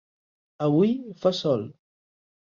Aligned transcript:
Avui 0.67 0.95
fa 1.25 1.31
sol. 1.41 1.67